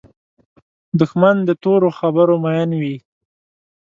دښمن 0.99 1.35
د 1.47 1.49
تورو 1.63 1.89
خبرو 1.99 2.35
مین 2.43 2.69
وي 2.81 2.95